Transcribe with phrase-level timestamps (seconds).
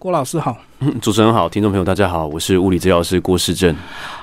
[0.00, 0.56] 郭老师好，
[1.02, 3.74] 主持人好，听众朋友大家好，我是物理治疗师郭世正。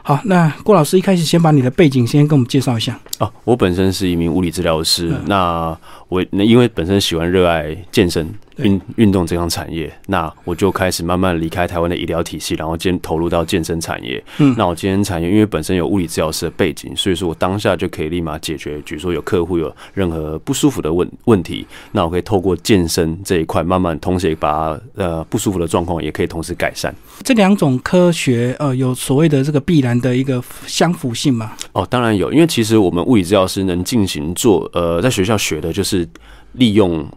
[0.08, 3.00] 好，那郭老师一开始先把你的背景先跟我们介绍一下。
[3.18, 5.76] 哦，我本身是一名物理治疗师，那
[6.10, 8.32] 我那因为本身喜欢热爱健身。
[8.60, 14.24] 运运动这项产业，那我就开始慢慢离开台湾的医疗体系，然后兼投入到健身产业。
[14.38, 26.96] 嗯，那我健身产业因为本身有物理治疗师的背景，所以说我当下就可以立马解决，比如说有客户有任何不舒服的问问题，那我可以透过健身这一块，慢慢同时也把呃不舒服的状况也可以同时改善。
[27.26, 31.54] 这两种科学呃有所谓的这个必然的一个相符性吗？
[31.74, 36.08] 哦，当然有，因为其实我们物理治疗师能进行做呃在学校学的就是
[36.54, 37.08] 利用。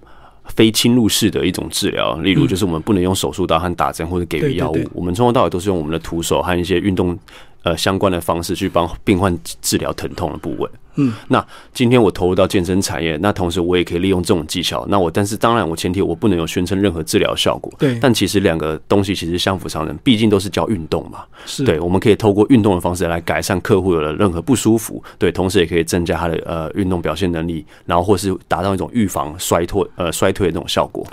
[0.57, 7.17] 非侵入式的一种治疗，例如就是我们不能用手术刀和打针或者给予药物，我们从头到尾都是用我们的徒手和一些运动
[7.69, 10.69] 呃相关的方式去帮病患治疗疼痛的部位。
[11.01, 14.85] 嗯，那今天我投入到健身产业，那同时我也可以利用这种技巧。
[14.89, 17.73] 那我但是当然我前提我不能有宣称任何治疗效果。
[17.79, 21.21] 对，但其实两个东西其实相辅相成，毕竟都是教运动嘛。
[21.47, 31.07] 是，对，我们可以透过运动的方式来改善客户有了任何不舒服，对，同时也可以增加他的呃运动表现能力，然后或是达到一种预防衰退呃衰退的这种效果。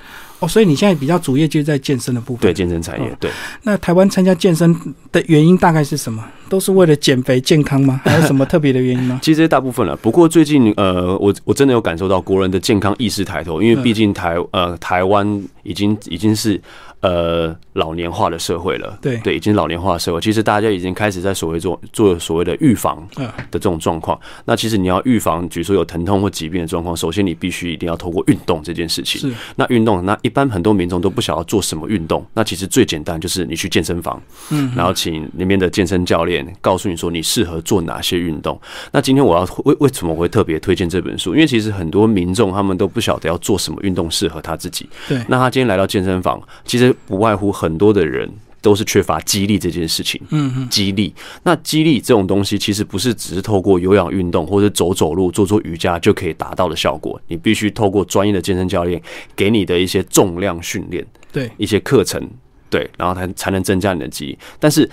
[0.45, 2.41] 哦，所以你现在比较主业就是在健身的部分。
[2.41, 3.17] 对，健身产业。
[3.19, 3.31] 对。
[3.63, 4.73] 那台湾参加健身
[5.11, 6.23] 的原因大概是什么？
[6.47, 7.99] 都是为了减肥健康吗？
[8.03, 9.19] 还有什么特别的原因吗？
[9.23, 9.95] 其实大部分了。
[9.95, 16.61] 不过最近呃，我我真的有感受到国人的健康意识抬头，因为毕竟台呃台湾已经已经是。
[17.06, 24.20] 呃，老年化的社会了，对对，已经老年化的社会，其实大家已经开始在所谓做做所谓的预防的这种状况。
[24.45, 29.22] 那其实你要预防，比如说有疼痛或疾病的状况，首先你必须一定要透过运动这件事情。
[29.22, 32.25] 是，那运动，那一般很多民众都不晓得做什么运动。
[32.34, 34.19] 那其实最简单就是你去健身房，
[34.50, 38.59] 嗯，然后请里面的健身教练告诉你说你适合做哪些运动。
[38.92, 41.36] 那今天我要为为什么我会特别推荐这本书？
[41.36, 44.90] 因为其实很多民众他们都不晓得要做什么运动适合他自己。
[45.08, 46.94] 对，那他今天来到健身房，其实。
[47.05, 48.29] 不外乎很多的人
[48.61, 50.21] 都是缺乏激励这件事情。
[50.29, 51.13] 嗯嗯，激励。
[51.43, 57.19] 那激励这种东西，其实不是只是透过有氧运动或者走走路、做做瑜伽就可以达到的效果。
[57.28, 59.01] 你必须透过专业的健身教练
[59.35, 62.28] 给你的一些重量训练，对一些课程，
[62.69, 64.39] 对，然后才才能增加你的肌力。
[64.59, 64.89] 但是，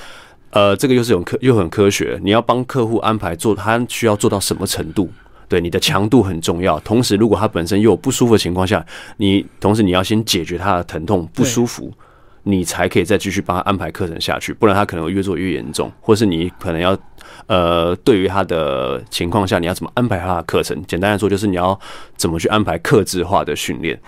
[0.50, 2.20] 呃，这个又是很科又很科学。
[2.22, 5.10] 你要帮客户安排做，他需要做到什么程度？
[5.52, 8.82] 对你的强度很重要，同时如果他本身又有不舒服的情况下，
[9.18, 11.92] 你同时你要先解决他的疼痛不舒服，
[12.44, 16.96] 你才可以再继续帮他安排课程下去，不然他可能会越做越严重，或是你可能要
[17.48, 20.82] 呃，对于他的情况下，你要怎么安排他的课程？
[20.88, 21.78] 简单来说，就是你要
[22.16, 24.00] 怎么去安排克制化的训练。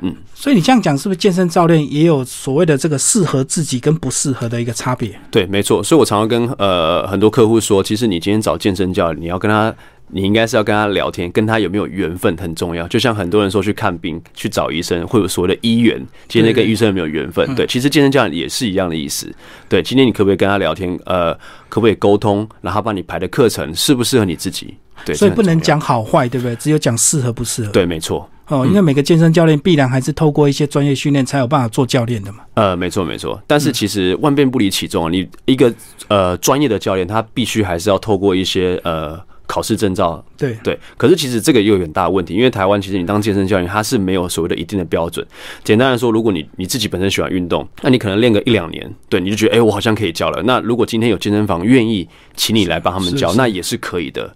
[0.00, 5.16] 嗯，所以你这样讲，是不是健身教练也有所谓的这个适合自己跟不适合的一个差别？
[5.30, 5.80] 对，没错。
[5.80, 9.72] 所以我常常跟呃很多客户说，其实你今天找健身教练，你要跟他。
[10.10, 12.88] 你应该是要跟他聊天，跟他有没有缘分很重要。
[12.88, 17.54] 就像很多人说去看病、去找医生，会有所谓的医缘，今天跟医生有没有缘分？
[17.54, 19.30] 对，其实健身教练也是一样的意思。
[19.68, 20.98] 对，今天你可不可以跟他聊天？
[21.04, 21.34] 呃，
[21.68, 22.48] 可不可以沟通？
[22.60, 24.74] 然后帮你排的课程适不适合你自己？
[25.04, 26.56] 对，所以不能讲好坏，对不对？
[26.56, 27.70] 只有讲适合不适合。
[27.70, 28.28] 对，没错。
[28.48, 32.38] 哦，因为每个健身教练必然还是透过一些专业训练才有办法做教练的嘛。
[32.54, 33.38] 呃，没错，没错。
[33.46, 35.72] 但是其实万变不离其宗啊，你一个
[36.08, 39.27] 呃专业的教练，他必须还是要透过一些呃。
[39.48, 45.26] 考试证照，对对，可是其实这个又有很大的问题，因为台湾其实你当健身教练，他是没有所谓的一定的标准。
[45.64, 50.42] 简单来说，如果你你自己本身喜欢运动，那你可能练个一两年，对，你就觉得哎，我好像可以教了。
[50.42, 52.06] 那如果今天有健身房愿意
[52.36, 54.30] 请你来帮他们教，那也是可以的，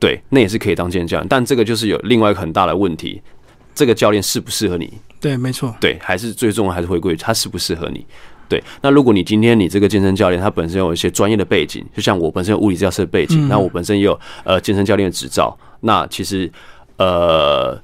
[0.00, 1.28] 对，那也是可以当健身教练。
[1.28, 3.22] 但这个就是有另外一个很大的问题，
[3.72, 4.92] 这个教练适不适合你？
[5.20, 8.04] 对，没错，对，还是最重要还是回归他适不适合你。
[8.48, 16.50] 对，那如果你今天你这个健身教练他本身有一些专业的背景，就像我本身有物理治疗师的背景，那我本身也有呃健身教练的执照，那其实
[16.96, 17.76] 呃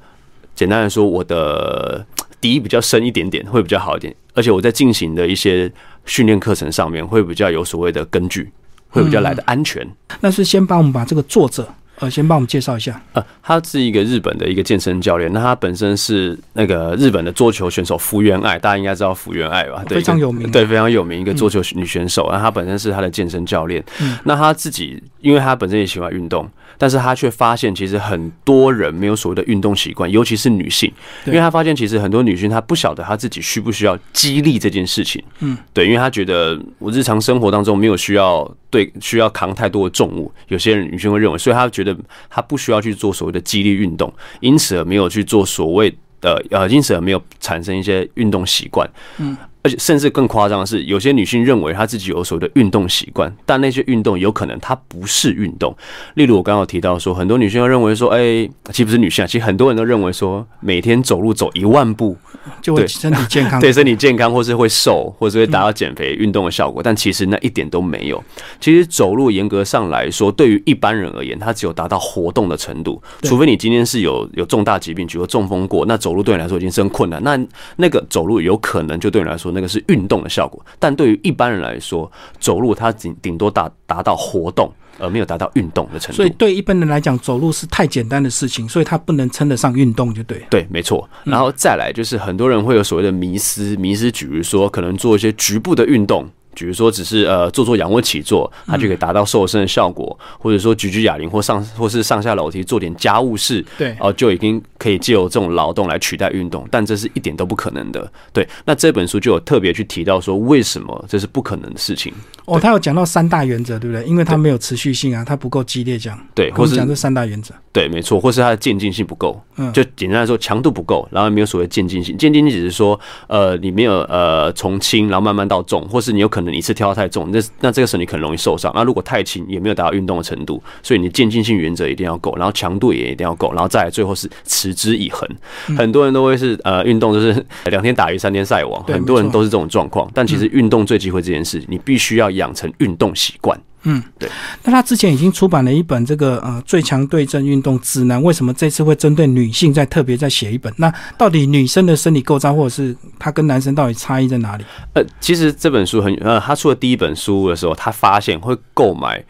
[0.55, 2.07] 简单来说，我的
[2.41, 5.71] 底比较深一点点，会比较好一点，而且我在进行的一些
[6.05, 8.51] 训练课程上面会比较有所谓的根据，
[8.89, 9.87] 会比较来的安全。
[10.21, 11.69] 那是先帮我们把这个作者。
[12.03, 13.01] 呃，先帮我们介绍一下。
[13.13, 19.85] 呃，他是一个日本的一个健身教练，那他本身是那个日本的桌球选手福原爱，大家应该知道福原爱吧？
[19.87, 22.29] 对，非常有名，对，非常有名一个桌球女选手。
[22.29, 23.85] 然后她本身是他的健身教练。
[24.25, 26.49] 那他自己，因为他本身也喜欢运动，
[26.83, 30.93] 但是他却发现其实很多人没有所谓的运动习惯，尤其是女性，
[31.27, 35.23] 因为他发现其实很多女性她不晓得她自己需不需要激励这件事情。
[35.39, 41.97] 嗯，对，因为她觉得我日常生活当中没有需要对需要扛太多的重物，有些人女性会认为，所以她觉得。
[42.29, 48.89] 她不需要去做所谓的激励运动，因此而没有去做所谓的呃，因此而没有产生一些运动习惯。
[49.19, 55.75] 嗯，而且甚至更夸张的是，有些女性认为她自己有所谓的运动习惯，但那些运动有可能她不是运动。
[56.15, 62.17] 例如我刚刚有提到说，很多女性会认为说，哎、其实不是女性啊，其实很多人都认为说，每天走路走一万步，
[62.61, 63.61] 就会身体健康。
[63.63, 68.23] 对身体健康，或是会瘦，或是会达到减肥运动的效果，但其实那一点都没有。
[68.61, 77.23] 其实走路严格上来说，对于一般人而言，它只有达到活动的程度，除非你今天是有有重大疾病，比如说中风过，那走路对你来说已经是很困难。
[77.23, 77.39] 那
[77.77, 82.11] 那个走路有可能就对你来说那个是运动的效果，但对于一般人来说，
[82.41, 86.31] 走路它顶顶多达达到活动，而没有达到运动的程度所以。
[86.31, 90.45] 对一般人来讲，走路是太简单的事情，所以他不能称得上运动，就对。
[90.51, 91.09] 对，没错。
[91.25, 96.29] 然后再来就是很多人会有所谓的迷失，迷失，比如说可能做一些局部的运动。
[96.55, 108.11] 比如说，只是呃做做仰卧起坐，它就可以达到瘦身的效果，或者说举举哑铃或上或是上下楼梯做点家务事，对哦、就已经可以借由这种劳动来取代运动，但这是一点都不可能的。
[108.33, 112.13] 对，那这本书就有特别去提到说，为什么这是不可能的事情？
[112.47, 114.05] 哦，他有讲到三大原则，对不对？
[114.05, 116.19] 因为它没有持续性啊，它不够激烈，这样。
[116.35, 117.55] 对，或是讲这三大原则。
[117.73, 122.19] 对，没错，或是它的渐进性不够，嗯就简单来说，强度不够，然后没有所谓渐进性。
[122.19, 122.99] 渐进性只是说，
[123.29, 128.73] 呃，你没有呃从轻，然后慢慢到重，或是你有可能一次跳到太重，那那这个时候你可能容易受伤。
[128.75, 135.29] 那如果太轻，也没有达到运动的程度，所以你渐进性原则一定要够，然后强度也一定要够，然后再来最后是持之以恒。
[135.77, 143.59] 很多人都会是呃运动就是 两天打鱼三天晒网，很多人都是这种状况，但其实运动最忌讳这件事，你必须要养成运动习惯。
[143.85, 144.31] 嗯，对
[144.63, 150.73] 那他之前已经出版了一本这个呃最强对症运动指南，为什么这次会针对女性在特别在写一本？
[150.77, 154.65] 那到底女生的生理构造，或者是她跟男生到底差异在哪里？
[154.95, 159.21] 呃，其实这本书很呃，他出了第一本书的时候，他发现会购买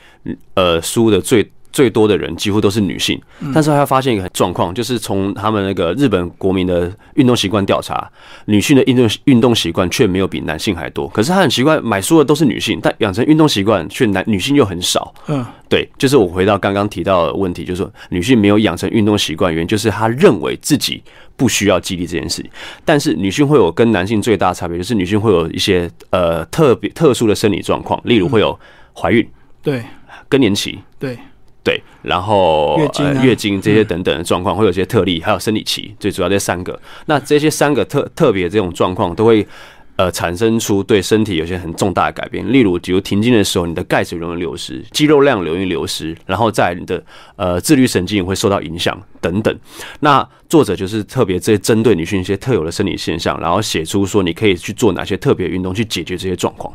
[0.53, 3.21] 呃书的最最多的人几乎都是女性，
[3.55, 8.11] 但是他发现一个状况，就是从他们那个日本国民的运动习惯调查，
[8.45, 11.09] 女性的运动运动习惯却没有比男性还多。
[11.09, 15.15] 可是他很奇怪，买书的都是女性，但养成运动习惯却男女性又很少。
[15.29, 21.03] 嗯，对，就是我回到刚刚提到的问题，就是说女性没有养成运动习惯，原因就是她认为自己
[21.37, 22.45] 不需要激励这件事。
[22.85, 28.59] 但是女性会有跟男性最大的差别，就是女性会有一些呃特别特殊的生理状况，例如会有
[28.95, 29.27] 怀孕、
[29.63, 29.83] 对
[30.29, 30.79] 更年期。
[30.99, 31.19] 对，
[31.65, 36.81] 对，然后月经啊呃、月经这些等等的状况，会有一些特例，还有生理期，最主要这三个。
[37.07, 39.47] 那这些三个特特别这种状况，都会
[39.95, 42.53] 呃产生出对身体有些很重大的改变。
[42.53, 47.01] 例如，比如停经的时候，你的钙质容易流失，肌肉量容易流失，然后在你的
[47.37, 49.57] 呃自律神经也会受到影响等等。
[50.01, 56.75] 那作者就是特别这针对女性一些特有的生理现象，然后写出说你可以去做哪些特别运动去解决这些状况。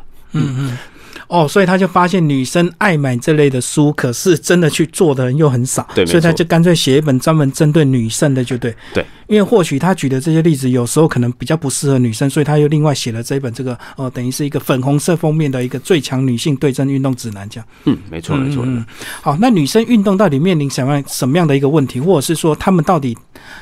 [1.28, 8.74] 哦，所以他就发现女生爱买这类的书，可是真的去做的人又很少，所以他就干脆写一本专门针对女生的，就对。
[8.94, 17.66] 对，因为或许他举的这些例子有时候可能比较不适合女生，所以他又另外写了这一本这个呃，等于是一个粉红色封面的一个最强女性对症运动指南，这样。
[17.84, 18.64] 嗯，没错，没错。
[18.66, 18.84] 嗯，
[19.22, 23.16] 好，那女生运动到底面临什么样什么样的一个问题，或者是说他们到底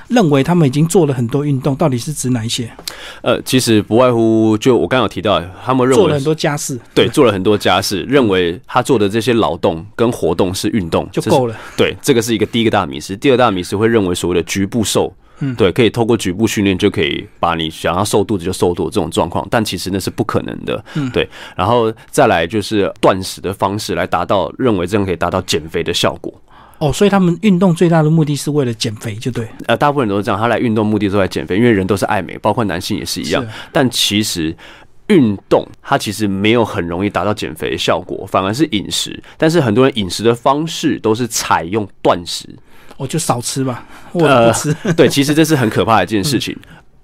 [0.08, 2.70] 认为他们已经做了很多运动，到底是指哪一些？
[3.22, 11.56] 呃，其实不外乎就我刚刚有提到，他们认为做了很多家事，对，做了很多家事，认为他做的这些劳动跟活动是运动就够了。
[11.76, 13.16] 对，这个是一个第一个大迷思。
[13.16, 20.82] 第二大迷思会认为所谓的局部瘦，嗯对，可以透过局部训练就可以把你想要瘦肚子就瘦肚子这种状况，但其实那是不可能的。
[20.94, 26.32] 嗯对，然后再来就是断食的方式来达到认为这样可以达到减肥的效果。
[26.78, 29.48] 哦，所以他们运动最大的目的是为了减肥，就对。
[29.66, 33.42] 呃，大部分人都是这样，他来运动目的都在减肥，因为人都是爱美，包括男性也是一样。
[33.72, 34.54] 但其实
[35.06, 39.22] 运动它其实没有很容易达到减肥的效果，反而是饮食。
[39.38, 42.46] 但是很多人饮食的方式都是采用断食，
[42.96, 44.74] 我就少吃吧，或者不吃。
[44.94, 46.56] 对，其实这是很可怕的一件事情。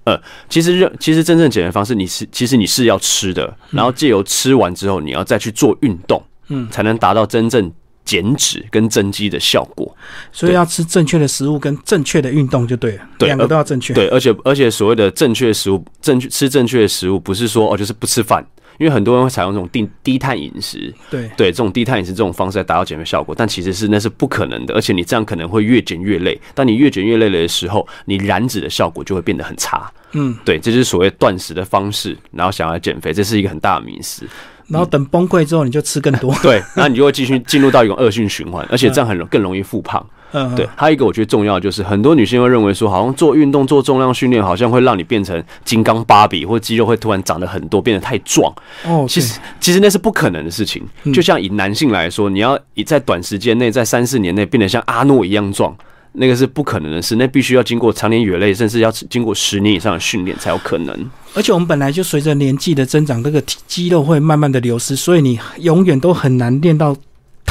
[0.05, 0.19] 呃，
[0.49, 7.71] 其实认其实真正减肥方式，你是其实你是要吃的，然后借由吃完之后，你要再去做运动，嗯才能达到真正
[8.03, 9.95] 减脂跟增肌的效果。
[10.33, 13.93] 所以要吃正确的食物跟正确的运动就对了，对两个都要正确。
[13.93, 18.45] 对，而且而且所谓的正确食物，正确吃正确的食物，不是说哦就是不吃饭，
[18.77, 26.39] 因为很多人会采用这种低低碳饮食，对对这种低碳饮食这种方式来达到减肥效果，但其实是那是不可能的，而且你这样可能会越减越累。
[26.53, 29.91] 当你越减越累的时候，你燃脂的效果就会变得很差。
[30.13, 34.25] 嗯，对，这就是所谓断食的方式，然后想要减肥，这是一个很大的迷思。
[34.67, 36.33] 然后等崩溃之后，你就吃更多。
[36.41, 40.03] 对，那你就会继续进入到一种恶性循环，而且这样很容更容易复胖。
[40.33, 48.51] 嗯，对，还有一个我觉得重要的就是，很多女性会认为说，好像做运动、做重量训练，好像会让你变成金刚芭比，或肌肉会突然长得很多，变得太壮。
[48.83, 50.81] 哦，其实其实那是不可能的事情。
[51.13, 55.75] 就像以男性来说，你要以在短时间内，在三四年内变得像阿诺一样壮，
[56.13, 61.11] 那个是不可能的事，那必须要经过长年累月，甚至要经过十年以上的训练才有可能。
[61.35, 66.95] 而且我们本来就随着年纪的增长，这个肌肉会慢慢的流失，所以你永远都很难练到。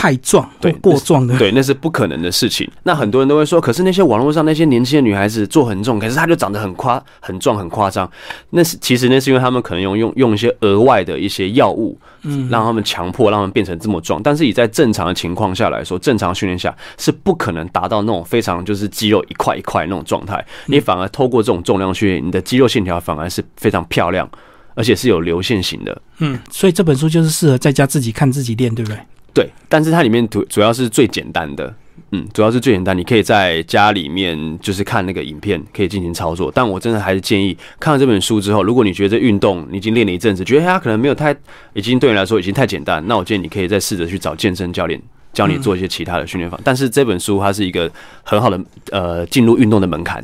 [0.03, 2.69] 太壮，对过壮的，对，那是不可能的事情。
[2.83, 8.11] 那很多人都会说，可是那些网络上那些年轻的女孩子做很重，可是她就长得很夸、很壮、很夸张。
[8.51, 14.21] 那是其实那是因为他们可能用用用一些额外的一些药物，嗯，让他们强迫让他们变成这么壮。
[14.21, 20.45] 但是以在正常的情况下来说，正常训练下是不可能达到那种非常就是肌肉一块一块那种状态。
[20.67, 24.29] 你反而透过这种重量训练，你的肌肉线条反而是非常漂亮，
[24.75, 26.03] 而且是有流线型的。
[26.19, 28.99] 嗯，所以这本书就是适合在家自己看自己练，对不对？
[29.35, 31.75] 对，但是它里面主主要是最简单的，
[32.11, 36.53] 嗯，主要是最简单，你可以在家里面就是看那个影片，可以进行操作。
[36.55, 41.35] 但我真的还是建议看了这本书之后，如果你觉得运动你已经练了一阵子，觉得它可能没有太，
[41.73, 45.01] 已经对你来说已经太简单，那我建议你可以再试着去找健身教练。
[45.33, 47.91] 教你做一些其他的训练法，但是这本书它是一个
[48.23, 48.61] 很好的
[48.91, 50.23] 呃进入运动的门槛。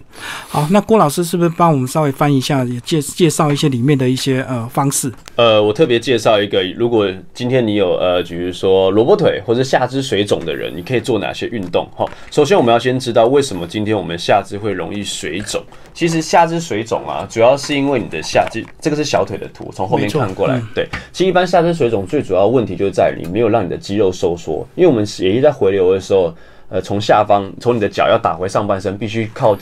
[0.48, 5.10] 好，那郭老师是不是帮我们稍微翻译一下，也介介绍一些里面的一些呃方式？
[5.36, 11.88] 呃，我特别介绍一个，如果今天你有呃，比如说萝卜腿或者下肢水肿的人，你可以做哪些运动？
[11.96, 15.62] 哈，首先我们要先知道为什么今天我们下肢会容易水肿。
[15.94, 20.60] 其实下肢水肿啊，主要是因为你的下肢，这个是小腿的图，从后面看过来。
[20.74, 26.35] 对，其实一般下肢水肿最主要问题就是在你没有让你的肌肉收缩，因为我们血液在回流的时候，
[26.69, 29.57] 呃，从下方从你的脚要打回上半身，必须靠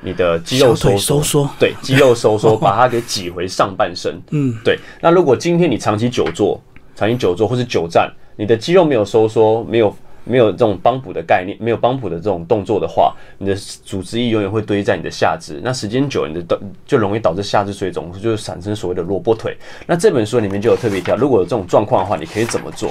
[0.00, 4.20] 你的肌肉收收缩，对，肌肉收缩 把它给挤回上半身。
[4.30, 4.78] 嗯，对。
[5.00, 6.60] 那如果今天你长期久坐、
[6.94, 9.94] 长期久坐或是久站，你的肌肉没有收缩，没有。
[10.26, 19.54] 没有这种帮补的概念，没有帮补的这种动作的话，你的组织液永远会堆在你的下肢，那时间久，你的就容易导致下肢水肿，就是产生所谓的萝卜腿。
[19.86, 22.90] 那这本书里面就有特别提到，如果有这种状况的话，你可以怎么做？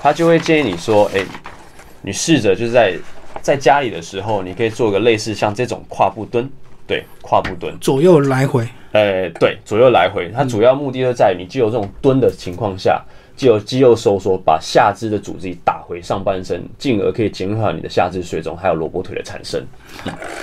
[0.00, 1.24] 他就会建议你说，哎，
[2.02, 2.94] 你试着就是在
[3.42, 6.48] 在家里的时候，你可以做个类似像这种跨步蹲，
[6.86, 13.02] 对，跨步蹲，左右来回，呃，对，左右来回，它主要目的就在于你既有这种蹲的情况下。
[13.60, 19.64] 肌肉收缩，把下肢的组织打回上半身，进而可以减缓你的下肢水肿，还有萝卜腿的产生。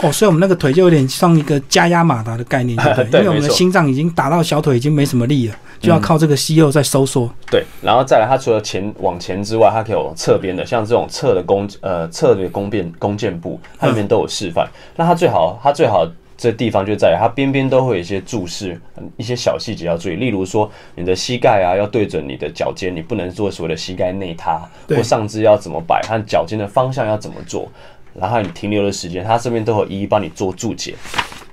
[0.02, 2.78] 哦，所以我们那个腿就有点像一个加压马达的概念，
[3.12, 7.30] 对， 因为我们的心脏已经打到小腿，已经没什么力了，就要靠这个肌肉在收缩。
[7.52, 14.68] 对，然后再来，它除了前往前之外，它可以有侧边的，像这种侧的弓呃侧的弓箭弓箭步，它里面都有示范。
[14.96, 16.08] 那它最好，它最好。
[16.38, 18.80] 这地方就在它边边都会有一些注释，
[19.16, 20.16] 一些小细节要注意。
[20.16, 27.72] 例如说，你的膝盖啊要对准你的脚尖，你不能做所谓的膝盖内塌，或上肢要怎么摆，和脚尖的方向要怎么做。
[28.14, 30.96] 然后你停留的时间，它这边都会一一帮你做注解。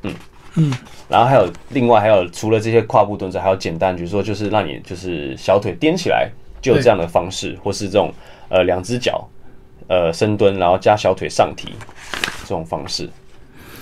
[0.02, 0.14] 嗯
[0.56, 0.72] 嗯。
[1.08, 6.28] 然后还有另外还有除了这些跨步蹲姿，还有简单，比如说就是让你就是小腿踮起来，
[6.60, 8.12] 就有这样的方式，或是这种
[8.48, 9.28] 呃两只脚
[9.88, 11.72] 呃深蹲，然后加小腿上提
[12.42, 13.08] 这种方式。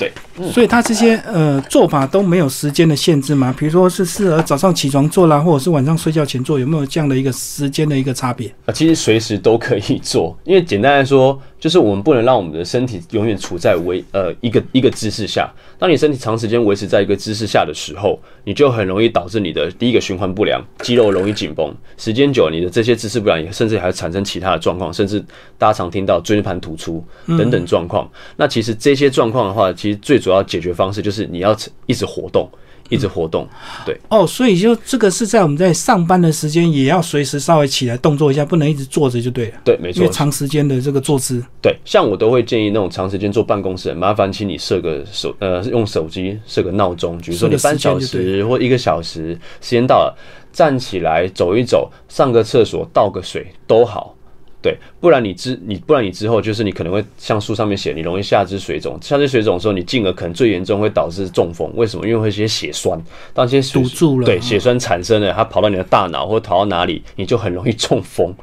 [0.01, 0.11] 对，
[0.51, 3.55] 所以他这些呃做法都没有时间的限制吗？
[3.57, 8.49] 比如说是适合早上起床做啦，或者是晚上睡觉前做，有没有这样的一个时间的一个差别？
[8.65, 11.41] 啊，其实随时都可以做，因为简单来说。
[11.61, 15.49] 就是我们不能让我们的身体永远处在维呃一个一个姿势下。
[15.79, 21.73] 当你身体长时间维持在一个姿势下的时候，你就很容易导致你的第一个循环不良，肌肉容易紧绷。
[21.99, 25.21] 时间久，你的这些姿势不良，甚至还产生其他的状况，甚至
[25.59, 28.11] 大家常听到椎盘突出等等状况。
[28.37, 32.49] 那其实这些状况的话，其实最主要解决方式就是你要一直活动。
[32.91, 33.49] 一直活动，
[33.87, 39.53] 对哦，所以就这个是在我们在上班的时间，也要随时稍微起来动作一下，不能一直坐着就对了。
[39.65, 41.43] 对，没错，因为长时间的这个坐姿。
[41.63, 50.15] 对，像我都会建议那种长时间坐办公室，麻烦请你设个手呃，用手机设个闹钟，比如说你半小时或一个小时，时间到了
[50.53, 54.15] 站起来走一走，上个厕所倒个水都好。
[54.63, 58.99] 对，不然你之你不然你之后就是你可能会像书上面写，你容易下肢水肿。
[59.01, 61.71] 下肢水肿的时候，你进而可能最严重会导致中风。
[61.77, 62.07] 为什么？
[62.07, 63.03] 因为会一些血栓，
[63.33, 68.35] 当些堵住了，对，血栓产生了，它跑到你的大脑或者跑到哪里，你就很容易中风。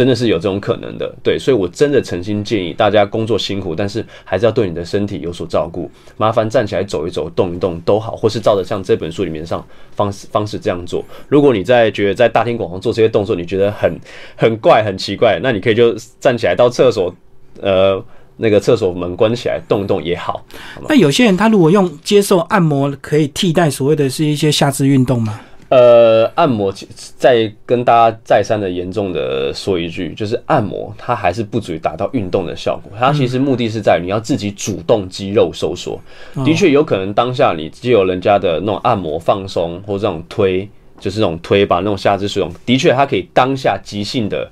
[0.00, 5.90] 真的是有这种可能的，对，所以我真的诚心建议大家工作辛苦，但是还是要对你的身体有所照顾。
[6.16, 9.62] 麻烦站起来走一走、动一动都好，或是照着像这本书里面上
[9.94, 11.04] 方式方式这样做。
[11.28, 13.94] 如果你在觉得在大庭广众做这些动作，你觉得很
[14.36, 17.14] 很怪、很奇怪，那你可以就站起来到厕所，
[17.60, 18.02] 呃，
[18.38, 20.42] 那个厕所门关起来动一动也好。
[20.88, 25.38] 那有些人他如果用接受按摩，可以替代所谓的是一些下肢运动吗？
[25.70, 26.74] 呃，按摩
[27.16, 32.90] 再跟大家再三的严重的说一句，就是按摩它还是不足以达到运动的效果。
[32.98, 35.96] 它其实目的是在你要自己主动肌肉收缩。
[36.44, 44.50] 的确有可能当下你既有人家的那种按摩放松或这种推，就是那种推把那种下肢水肿，的确它可以当下即兴的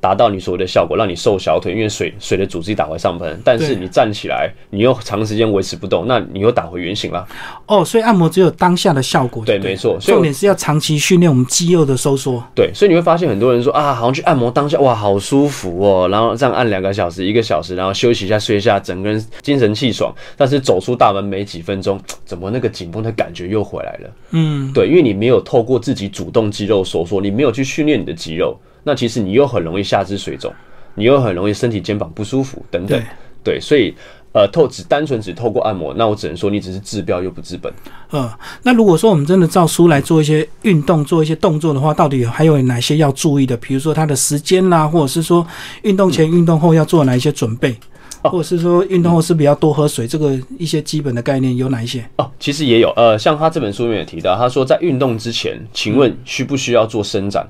[0.00, 7.26] 达到你所谓的效果，让你瘦小腿，因为水水的组织打回上盆，但是你站起来，你又长时间维持不动，那你又打回原形了。
[7.66, 9.98] 哦，所以按摩只有当下的效果就对，对，没错。
[10.00, 12.42] 重点是要长期训练我们肌肉的收缩。
[12.54, 20.14] 对，所以你会发现很多人说啊，好像去按摩当下哇，好舒服哦，然后这样按两个小时、一个小时，然后休息一下、睡一下，整个人精神气爽。
[20.36, 24.10] 但是走出大门没几分钟，怎么那个紧绷的感觉又回来了？
[24.30, 30.52] 嗯，对，因为你没有透过自己主动肌肉收缩，你没有去训练你的肌肉，那其实你又很容易下肢水肿，
[30.94, 33.06] 你又很容易身体肩膀不舒服等等对。
[33.44, 33.94] 对，所以
[34.32, 37.72] 呃，透只单纯只透过按摩，那我只能说你只是治标又不治本。
[38.10, 38.30] 呃，
[38.62, 43.56] 那如果说我们真的照书来做一些运动、做一些动作的话，到底有还有哪些要注意的？
[43.56, 45.46] 比如说它的时间啦，或者是说
[45.82, 47.74] 运动前、运动后要做哪一些准备，
[48.22, 50.06] 哦或者是说运动后是不是要多喝水？
[50.06, 52.04] 这个一些基本的概念有哪一些？
[52.16, 57.48] 哦，其实也有，呃，像他这本书里面也提到，他说在运动之前，请问需不需要做伸展？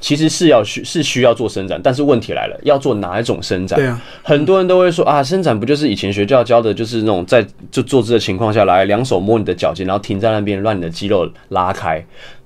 [0.00, 3.78] 其实是要需是需要做伸展，但是问题来了，要做哪一种伸展？
[3.78, 12.04] 对啊，很多人都会说啊，伸展不就是以前学校教的，就是那种在就坐姿的情况下来，两手摸你的脚尖，然后停在那边，让你的肌肉拉开。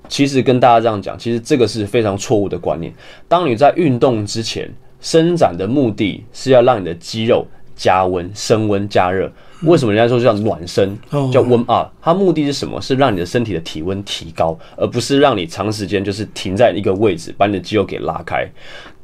[0.08, 2.92] 其实跟大家这样讲，其实这个是非常错误的观念。
[3.28, 4.68] 当你在运动之前，
[5.00, 7.46] 伸展的目的是要让你的肌肉
[7.76, 9.30] 加温、升温、加热。
[9.62, 11.88] 为什么人家说叫暖身哦，叫 warm up？
[12.02, 12.80] 它目的是什么？
[12.80, 18.46] 是让你的身体的体温提高，而不是让你长时间就是停在一个位置，把你的肌肉给拉开。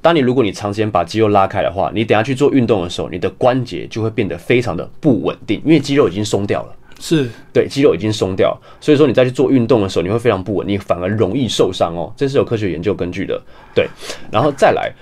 [0.02, 6.76] 当你如果你长时间把肌肉拉开的话，你等下去做运动的时候，你的关节就会变得非常的不稳定，因为肌肉已经松掉了。
[7.02, 13.40] 是对，肌肉已经松掉，所以说你再去做运动的时候，你会非常不稳，你反而容易受伤哦，这是有科学研究根据的。
[13.74, 13.88] 对，
[14.30, 14.92] 然后再来，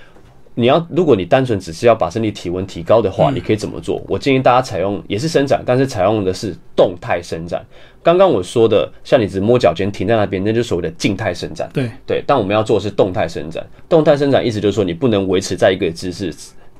[0.59, 4.03] 你要如果你单纯只是要把身体体温提高的话，你可以怎么做？
[4.09, 7.65] 我建议大家采用也是伸展，但是采用的是动态伸展。
[8.03, 11.69] 刚刚我说的，像你只摸脚尖停在那边，那就所谓的静态伸展。
[11.73, 13.65] 对，对，但我们要做的是动态伸展。
[13.87, 16.33] 动态伸展意思就是说，你不能维持在一个姿势，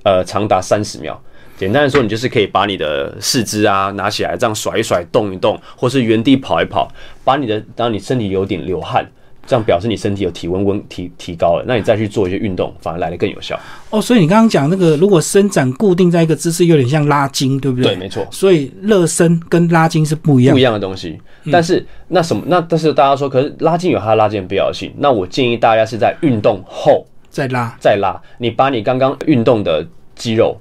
[0.03, 1.17] 呃，长达三十秒。
[1.57, 6.89] 简单的说，你就是可以把你的四肢啊拿起来，这样甩一甩、动一动，或是原地跑一跑，
[7.24, 9.05] 把你的当你身体有点流汗，
[9.49, 13.59] 这样表示你身体有体温温提提高了，那你再去做一些运动，反而来的更有效。
[13.89, 17.95] 哦，所以你刚刚讲那个，如果伸展固定在一个姿势，有点像拉筋，对不对？
[17.95, 18.23] 对，没错。
[18.29, 20.61] 所以热身跟拉筋是不一样不一。
[20.61, 21.19] 样的东西。
[21.51, 22.43] 但是那什么？
[22.45, 24.93] 那但是大家说，可是拉筋有它拉筋的必要性。
[24.99, 30.55] 那我建议大家是在运动后再拉，再拉，你把你刚刚运动的肌肉。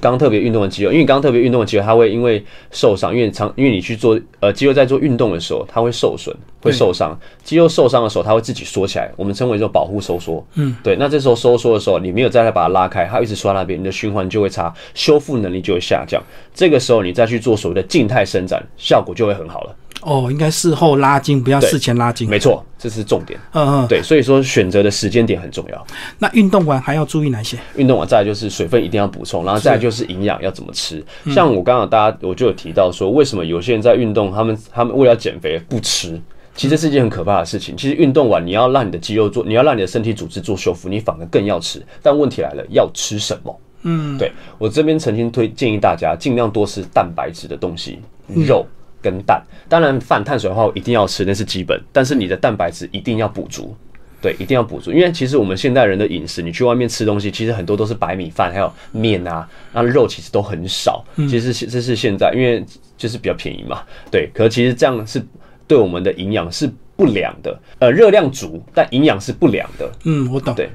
[0.00, 7.18] 刚特别运动的肌肉，因为刚刚特别运动的肌肉，它会因为受伤，因为长，因为你去做呃肌肉在做运动的时候，它会受损，会受伤。
[7.42, 10.44] 肌肉受伤的时候，它会自己缩起来，我们称为做保护收缩。
[10.54, 10.96] 嗯，对。
[10.96, 16.22] 那这时候收缩的时候，你没有再来把它拉开，它一直缩在那边，你的循环就会差，修复能力就会下降。
[16.54, 19.74] 这个时候你再去做所谓的静态伸展，效果就会很好了。
[20.02, 22.28] 哦，应该事后拉筋，不要事前拉筋。
[22.28, 23.38] 没错，这是重点。
[23.52, 23.86] 嗯嗯。
[23.88, 25.86] 对，所以说选择的时间点很重要。
[26.18, 27.58] 那运动完还要注意哪些？
[27.76, 31.04] 运动完再来就是水分一定要补充，然后再来就是营养要怎么吃。
[31.24, 36.20] 嗯像我刚刚大家我就有提到说，为什么有些人在运动，他们他们为了减肥不吃，
[36.54, 37.76] 其实是一件很可怕的事情。
[37.76, 41.84] 其实运动完你要让你的肌肉做，你要让你的身体组织做修复，你反而更要吃。
[42.02, 43.60] 但问题来了，要吃什么？
[43.82, 48.00] 嗯，对我这边曾经推建议大家尽量多吃蛋白质的东西，
[48.46, 48.66] 肉。
[49.02, 51.80] 跟蛋，当然饭、碳水化合物一定要吃，那是基本。
[51.92, 53.76] 但是你的蛋白质一定要补足，
[54.20, 54.90] 对，一定要补足。
[54.90, 61.04] 因为其实我们现代人的饮食，你去外面吃东西，其实很多都是白米饭，还有面啊，那肉其实都很少。
[61.28, 62.64] 其实这是现在，因为
[62.96, 64.28] 就是比较便宜嘛，对。
[64.34, 65.22] 可是其实这样是
[65.66, 69.88] 对我们的营养是不良的，呃，热量足，但营养是不良的。
[70.04, 70.52] 嗯，我懂。
[70.54, 70.68] 对，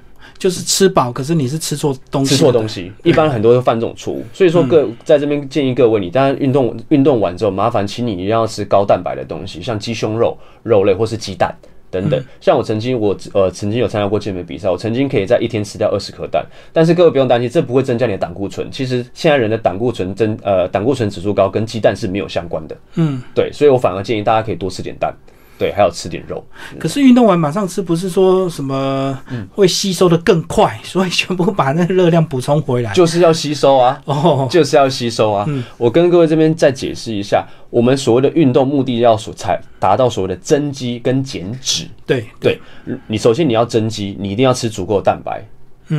[0.43, 2.35] 就是吃饱，可是你是吃错东西。
[2.35, 4.25] 吃错东西，一般很多都犯这种错误。
[4.33, 11.55] 所以说各在这边建议各位，你当然运动运动完之后，麻烦请你一定要吃高蛋白的东西，像鸡胸肉、肉类或是鸡蛋。
[11.89, 18.69] 等等，像我曾经我呃曾经有参加过健美比赛，我曾经可以在一天吃掉二十颗蛋，但是各位不用担心，这不会增加你的胆固醇。
[18.69, 25.15] 其实现在人的胆固醇增呃胆固醇指数高跟鸡蛋是没有相关的，嗯，对，所以我反而建议大家可以多吃点蛋，
[25.57, 26.43] 对，还要吃点肉。
[26.79, 29.17] 可是运动完马上吃，不是说什么
[29.51, 32.91] 会吸收的更快， 所以全部把那个热量补充回来。
[32.93, 35.47] 就是要吸收啊，哦，就是要吸收啊。
[35.77, 41.87] 我跟各位这边再解释一下，我们所谓的运动目的要所才达到所谓的增肌跟减脂。
[42.05, 42.59] 对对，
[43.07, 45.41] 你首先你要增肌，你一定要吃足够的蛋白，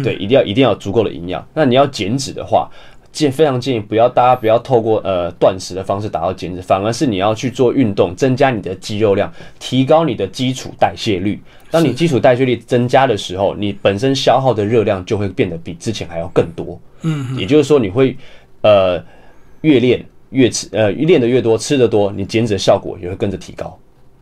[0.02, 1.46] 对，一定要一定要足够的营养。
[1.54, 2.68] 那你要减脂的话，
[3.14, 11.40] 建非常建议不要大家不要透过呃断食的方式达到减脂，反而是你要去做运动，增加你的肌肉量，提高你的基础代谢率。
[11.70, 16.78] 当你基础代谢率增加的时候，你本身消耗的热量就会变得比之前还要更多。
[17.02, 18.16] 嗯，也就是说你会
[18.62, 19.00] 呃
[19.60, 23.78] 越练越吃呃练的越多，吃的多，你减脂的效果也会跟着提高。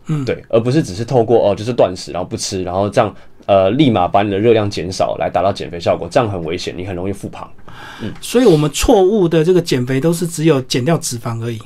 [0.09, 3.15] 嗯，对，而不是只是透过哦，就是断食，然后不吃，然后这样
[3.47, 7.51] 呃立马把你的热量减少来达到减肥效果，这样很危险，你很容易复胖。
[8.03, 11.59] 嗯所以我们错误的这个减肥都是只有减掉脂肪而已，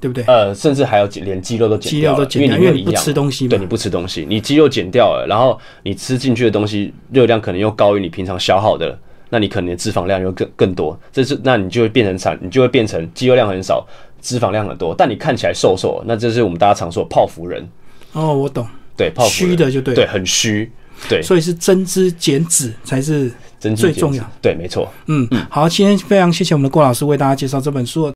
[0.00, 0.24] 对不对？
[0.24, 2.92] 呃，甚至还有连肌肉都减掉了，肉都掉，因为因为你不。
[2.92, 3.50] 吃东西嘛。
[3.50, 8.96] 对，你不吃东西，你肌肉减掉了，然后你吃进去的东西热量可能又高于你平常消耗的，
[9.30, 13.86] 那你可能脂肪量又更更多，这是那你就会变成产，你就会变成肌肉量很少，
[14.20, 17.66] 脂肪量很多，但你看起来瘦瘦，那这是我们大家常说的泡芙人，
[18.12, 18.66] 哦，我懂，
[18.96, 19.94] 对，泡芙虚的就对。
[19.94, 20.70] 对，很虚，
[21.08, 23.30] 对，所以是增脂减脂才是
[23.76, 24.92] 最重要，对，没错。
[25.06, 28.12] 嗯，好，今天非常谢谢我们的郭老师为大家介绍这本书。